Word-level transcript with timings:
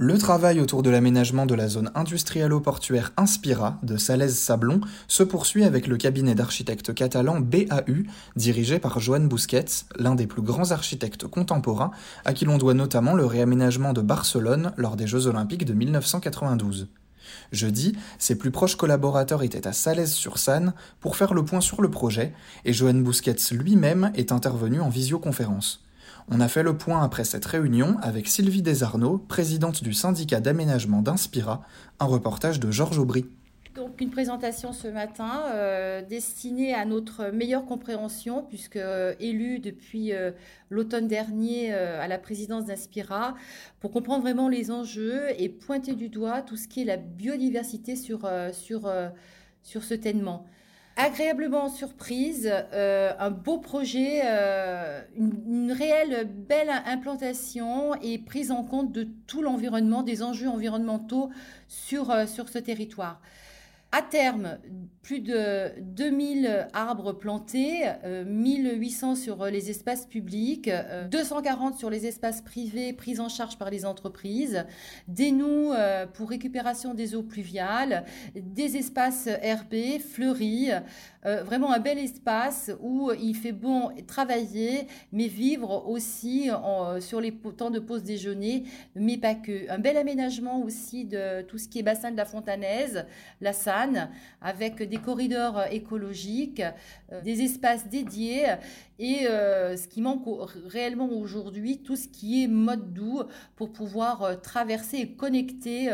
Le 0.00 0.16
travail 0.16 0.60
autour 0.60 0.84
de 0.84 0.90
l'aménagement 0.90 1.44
de 1.44 1.56
la 1.56 1.66
zone 1.66 1.90
industrialo-portuaire 1.96 3.10
Inspira 3.16 3.80
de 3.82 3.96
Salaise-Sablon 3.96 4.80
se 5.08 5.24
poursuit 5.24 5.64
avec 5.64 5.88
le 5.88 5.96
cabinet 5.96 6.36
d'architectes 6.36 6.94
catalan 6.94 7.40
BAU, 7.40 8.04
dirigé 8.36 8.78
par 8.78 9.00
Joan 9.00 9.26
Busquets, 9.26 9.64
l'un 9.96 10.14
des 10.14 10.28
plus 10.28 10.40
grands 10.40 10.70
architectes 10.70 11.26
contemporains, 11.26 11.90
à 12.24 12.32
qui 12.32 12.44
l'on 12.44 12.58
doit 12.58 12.74
notamment 12.74 13.14
le 13.14 13.26
réaménagement 13.26 13.92
de 13.92 14.00
Barcelone 14.00 14.72
lors 14.76 14.94
des 14.94 15.08
Jeux 15.08 15.26
Olympiques 15.26 15.64
de 15.64 15.74
1992. 15.74 16.86
Jeudi, 17.50 17.98
ses 18.20 18.38
plus 18.38 18.52
proches 18.52 18.76
collaborateurs 18.76 19.42
étaient 19.42 19.66
à 19.66 19.72
Salaise-sur-Sanne 19.72 20.74
pour 21.00 21.16
faire 21.16 21.34
le 21.34 21.44
point 21.44 21.60
sur 21.60 21.82
le 21.82 21.90
projet, 21.90 22.34
et 22.64 22.72
Joan 22.72 23.02
Busquets 23.02 23.50
lui-même 23.50 24.12
est 24.14 24.30
intervenu 24.30 24.80
en 24.80 24.90
visioconférence. 24.90 25.87
On 26.30 26.40
a 26.40 26.48
fait 26.48 26.62
le 26.62 26.76
point 26.76 27.02
après 27.02 27.24
cette 27.24 27.46
réunion 27.46 27.96
avec 28.02 28.28
Sylvie 28.28 28.60
Desarnaud, 28.60 29.16
présidente 29.16 29.82
du 29.82 29.94
syndicat 29.94 30.40
d'aménagement 30.40 31.00
d'Inspira, 31.00 31.62
un 32.00 32.04
reportage 32.04 32.60
de 32.60 32.70
Georges 32.70 32.98
Aubry. 32.98 33.24
Donc 33.74 33.98
une 34.02 34.10
présentation 34.10 34.74
ce 34.74 34.88
matin 34.88 35.44
euh, 35.54 36.02
destinée 36.02 36.74
à 36.74 36.84
notre 36.84 37.30
meilleure 37.30 37.64
compréhension, 37.64 38.44
puisque 38.46 38.76
euh, 38.76 39.14
élu 39.20 39.58
depuis 39.58 40.12
euh, 40.12 40.32
l'automne 40.68 41.08
dernier 41.08 41.72
à 41.72 42.06
la 42.08 42.18
présidence 42.18 42.66
d'Inspira, 42.66 43.34
pour 43.80 43.90
comprendre 43.90 44.20
vraiment 44.22 44.50
les 44.50 44.70
enjeux 44.70 45.22
et 45.38 45.48
pointer 45.48 45.94
du 45.94 46.10
doigt 46.10 46.42
tout 46.42 46.58
ce 46.58 46.68
qui 46.68 46.82
est 46.82 46.84
la 46.84 46.98
biodiversité 46.98 47.96
sur, 47.96 48.28
sur, 48.52 48.92
sur 49.62 49.82
ce 49.82 49.94
tènement 49.94 50.44
agréablement 50.98 51.68
surprise, 51.68 52.50
euh, 52.72 53.12
un 53.20 53.30
beau 53.30 53.58
projet, 53.58 54.20
euh, 54.24 55.00
une, 55.16 55.70
réelle 55.70 56.28
belle 56.28 56.70
implantation 56.86 57.94
et 58.02 58.18
prise 58.18 58.50
en 58.50 58.64
compte 58.64 58.90
de 58.90 59.06
tout 59.28 59.40
l'environnement, 59.40 60.02
des 60.02 60.24
enjeux 60.24 60.48
environnementaux 60.48 61.30
sur, 61.68 62.10
euh, 62.10 62.26
sur 62.26 62.48
ce 62.48 62.58
territoire. 62.58 63.20
À 63.90 64.02
terme, 64.02 64.58
plus 65.00 65.20
de 65.20 65.72
2000 65.80 66.68
arbres 66.74 67.14
plantés, 67.14 67.84
1800 68.26 69.14
sur 69.14 69.46
les 69.46 69.70
espaces 69.70 70.04
publics, 70.04 70.70
240 71.10 71.78
sur 71.78 71.88
les 71.88 72.06
espaces 72.06 72.42
privés 72.42 72.92
pris 72.92 73.18
en 73.18 73.30
charge 73.30 73.56
par 73.56 73.70
les 73.70 73.86
entreprises, 73.86 74.66
des 75.06 75.32
nous 75.32 75.72
pour 76.12 76.28
récupération 76.28 76.92
des 76.92 77.14
eaux 77.14 77.22
pluviales, 77.22 78.04
des 78.34 78.76
espaces 78.76 79.26
herbés, 79.40 79.98
fleuris, 79.98 80.68
euh, 81.26 81.42
vraiment 81.42 81.72
un 81.72 81.80
bel 81.80 81.98
espace 81.98 82.70
où 82.80 83.10
il 83.12 83.34
fait 83.34 83.52
bon 83.52 83.90
travailler, 84.06 84.86
mais 85.12 85.26
vivre 85.26 85.88
aussi 85.88 86.50
sur 87.00 87.20
les 87.20 87.32
temps 87.32 87.70
de 87.70 87.78
pause 87.78 88.02
déjeuner, 88.02 88.64
mais 88.94 89.16
pas 89.16 89.34
que. 89.34 89.70
Un 89.70 89.78
bel 89.78 89.96
aménagement 89.96 90.62
aussi 90.62 91.04
de 91.04 91.42
tout 91.42 91.58
ce 91.58 91.68
qui 91.68 91.78
est 91.78 91.82
bassin 91.82 92.10
de 92.10 92.16
la 92.16 92.24
Fontanaise, 92.24 93.06
la 93.40 93.52
Avec 94.40 94.82
des 94.82 94.98
corridors 94.98 95.64
écologiques, 95.70 96.62
euh, 97.12 97.20
des 97.22 97.42
espaces 97.42 97.88
dédiés 97.88 98.46
et 98.98 99.26
euh, 99.26 99.76
ce 99.76 99.88
qui 99.88 100.00
manque 100.00 100.24
réellement 100.66 101.10
aujourd'hui, 101.10 101.78
tout 101.78 101.96
ce 101.96 102.08
qui 102.08 102.44
est 102.44 102.48
mode 102.48 102.92
doux 102.92 103.22
pour 103.56 103.72
pouvoir 103.72 104.40
traverser 104.40 104.98
et 104.98 105.12
connecter 105.12 105.90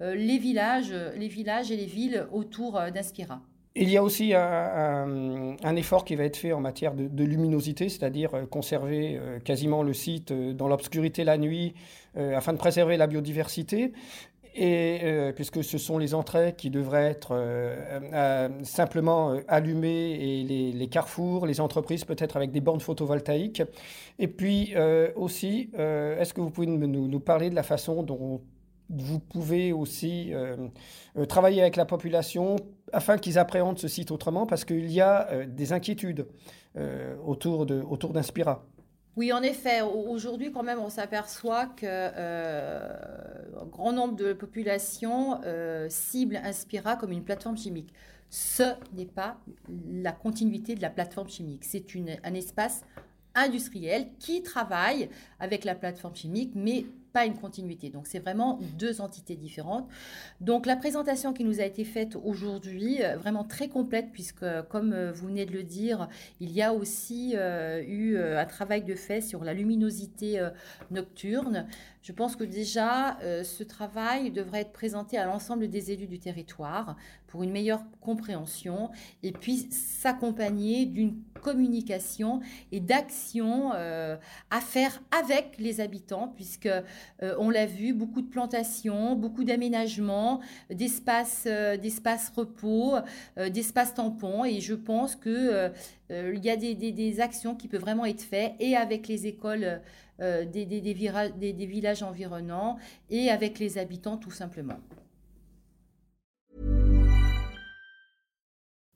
les 0.00 0.38
villages, 0.38 0.94
les 1.16 1.28
villages 1.28 1.70
et 1.70 1.76
les 1.76 1.86
villes 1.86 2.26
autour 2.32 2.80
d'Inspira. 2.92 3.40
Il 3.76 3.90
y 3.90 3.96
a 3.96 4.04
aussi 4.04 4.34
un, 4.34 5.76
effort 5.76 6.04
qui 6.04 6.14
va 6.14 6.22
être 6.22 6.36
fait 6.36 6.52
en 6.52 6.60
matière 6.60 6.94
de, 6.94 7.24
luminosité, 7.24 7.88
c'est-à-dire 7.88 8.32
euh, 8.34 8.46
conserver 8.46 9.18
euh, 9.18 9.40
quasiment 9.40 9.82
le 9.82 9.92
site 9.92 10.30
euh, 10.30 10.52
dans 10.52 10.68
l'obscurité 10.68 11.24
la 11.24 11.38
nuit 11.38 11.74
afin 12.16 12.52
de 12.52 12.58
préserver 12.58 12.96
la 12.96 13.08
biodiversité. 13.08 13.92
Et 14.54 15.32
puisque 15.34 15.64
ce 15.64 15.78
sont 15.78 15.98
les 15.98 16.14
entrées 16.14 16.54
qui 16.56 16.70
devraient 16.70 17.10
être 17.10 17.36
simplement 18.62 19.36
allumées 19.48 20.12
et 20.12 20.72
les, 20.72 20.86
carrefours, 20.86 21.46
les 21.46 21.60
entreprises 21.60 22.04
peut-être 22.04 22.36
avec 22.36 22.52
des 22.52 22.60
bornes 22.60 22.80
photovoltaïques. 22.80 23.62
Et 24.20 24.28
puis 24.28 24.74
aussi, 25.16 25.70
est-ce 25.76 26.32
que 26.32 26.40
vous 26.40 26.50
pouvez 26.50 26.68
nous, 26.68 27.20
parler 27.20 27.50
de 27.50 27.56
la 27.56 27.64
façon 27.64 28.04
dont 28.04 28.42
vous 28.90 29.18
pouvez 29.18 29.72
aussi 29.72 30.32
travailler 31.28 31.60
avec 31.60 31.74
la 31.74 31.84
population 31.84 32.56
afin 32.94 33.18
qu'ils 33.18 33.38
appréhendent 33.38 33.78
ce 33.78 33.88
site 33.88 34.10
autrement, 34.10 34.46
parce 34.46 34.64
qu'il 34.64 34.90
y 34.90 35.00
a 35.00 35.28
euh, 35.30 35.46
des 35.46 35.72
inquiétudes 35.72 36.26
euh, 36.76 37.16
autour, 37.24 37.66
autour 37.90 38.12
d'Inspira. 38.12 38.64
Oui, 39.16 39.32
en 39.32 39.42
effet, 39.42 39.80
aujourd'hui 39.80 40.50
quand 40.50 40.64
même, 40.64 40.80
on 40.80 40.88
s'aperçoit 40.90 41.66
que 41.66 41.86
euh, 41.86 42.88
grand 43.70 43.92
nombre 43.92 44.16
de 44.16 44.32
populations 44.32 45.40
ciblent 45.88 46.40
Inspira 46.42 46.96
comme 46.96 47.12
une 47.12 47.22
plateforme 47.22 47.56
chimique. 47.56 47.92
Ce 48.28 48.64
n'est 48.94 49.06
pas 49.06 49.38
la 49.88 50.10
continuité 50.10 50.74
de 50.74 50.82
la 50.82 50.90
plateforme 50.90 51.28
chimique. 51.28 51.64
C'est 51.64 51.84
un 52.24 52.34
espace 52.34 52.82
industriel 53.34 54.08
qui 54.18 54.42
travaille 54.42 55.08
avec 55.38 55.64
la 55.64 55.74
plateforme 55.74 56.16
chimique, 56.16 56.52
mais 56.54 56.86
pas 57.14 57.24
une 57.24 57.36
continuité. 57.36 57.90
Donc 57.90 58.08
c'est 58.08 58.18
vraiment 58.18 58.58
deux 58.76 59.00
entités 59.00 59.36
différentes. 59.36 59.88
Donc 60.40 60.66
la 60.66 60.76
présentation 60.76 61.32
qui 61.32 61.44
nous 61.44 61.60
a 61.60 61.64
été 61.64 61.84
faite 61.84 62.18
aujourd'hui, 62.22 63.02
euh, 63.02 63.16
vraiment 63.16 63.44
très 63.44 63.68
complète, 63.68 64.08
puisque 64.12 64.44
comme 64.68 64.92
euh, 64.92 65.12
vous 65.12 65.28
venez 65.28 65.46
de 65.46 65.52
le 65.52 65.62
dire, 65.62 66.08
il 66.40 66.50
y 66.50 66.60
a 66.60 66.74
aussi 66.74 67.34
euh, 67.36 67.80
eu 67.86 68.18
un 68.18 68.44
travail 68.46 68.82
de 68.82 68.96
fait 68.96 69.20
sur 69.20 69.44
la 69.44 69.54
luminosité 69.54 70.44
nocturne. 70.90 71.66
Je 72.04 72.12
pense 72.12 72.36
que 72.36 72.44
déjà, 72.44 73.18
ce 73.42 73.64
travail 73.64 74.30
devrait 74.30 74.60
être 74.60 74.72
présenté 74.72 75.16
à 75.16 75.24
l'ensemble 75.24 75.68
des 75.68 75.90
élus 75.90 76.06
du 76.06 76.18
territoire 76.18 76.96
pour 77.26 77.42
une 77.42 77.50
meilleure 77.50 77.82
compréhension 78.00 78.90
et 79.22 79.32
puis 79.32 79.68
s'accompagner 79.72 80.84
d'une 80.84 81.16
communication 81.42 82.40
et 82.72 82.80
d'actions 82.80 83.72
à 83.72 84.60
faire 84.60 85.02
avec 85.10 85.54
les 85.58 85.80
habitants, 85.80 86.28
puisque 86.34 86.66
euh, 86.66 87.34
on 87.38 87.50
l'a 87.50 87.66
vu, 87.66 87.92
beaucoup 87.92 88.22
de 88.22 88.28
plantations, 88.28 89.14
beaucoup 89.14 89.44
d'aménagements, 89.44 90.40
d'espaces, 90.70 91.44
euh, 91.46 91.76
d'espaces 91.76 92.32
repos, 92.34 92.96
euh, 93.38 93.48
d'espaces 93.48 93.94
tampons. 93.94 94.44
Et 94.44 94.60
je 94.60 94.74
pense 94.74 95.16
qu'il 95.16 95.72
il 96.10 96.44
y 96.44 96.50
a 96.50 96.56
des, 96.56 97.20
actions 97.20 97.54
qui 97.54 97.68
peuvent 97.68 97.80
vraiment 97.80 98.04
être 98.04 98.22
faites 98.22 98.52
et 98.60 98.76
avec 98.76 99.08
les 99.08 99.26
écoles 99.26 99.80
Euh, 100.20 100.44
des, 100.44 100.64
des, 100.64 101.66
villages 101.66 102.04
environnants 102.04 102.78
et 103.10 103.30
avec 103.30 103.58
les 103.58 103.78
habitants 103.78 104.16
tout 104.16 104.30
simplement. 104.30 104.78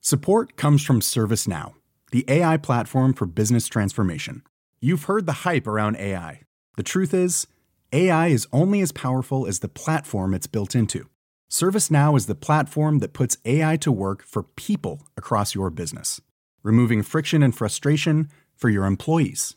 Support 0.00 0.54
comes 0.56 0.78
from 0.78 1.00
ServiceNow, 1.00 1.74
the 2.12 2.24
AI 2.28 2.56
platform 2.56 3.12
for 3.12 3.26
business 3.26 3.66
transformation. 3.66 4.42
You've 4.80 5.04
heard 5.04 5.26
the 5.26 5.44
hype 5.44 5.66
around 5.66 5.96
AI. 5.96 6.42
The 6.76 6.84
truth 6.84 7.12
is, 7.12 7.48
AI 7.92 8.28
is 8.28 8.46
only 8.52 8.80
as 8.80 8.92
powerful 8.92 9.44
as 9.44 9.58
the 9.58 9.68
platform 9.68 10.32
it's 10.34 10.46
built 10.46 10.76
into. 10.76 11.08
ServiceNow 11.50 12.16
is 12.16 12.26
the 12.26 12.36
platform 12.36 13.00
that 13.00 13.12
puts 13.12 13.38
AI 13.44 13.76
to 13.78 13.90
work 13.90 14.22
for 14.22 14.44
people 14.44 15.02
across 15.16 15.54
your 15.54 15.70
business, 15.70 16.20
removing 16.62 17.02
friction 17.02 17.42
and 17.42 17.56
frustration 17.56 18.28
for 18.54 18.68
your 18.68 18.84
employees, 18.84 19.56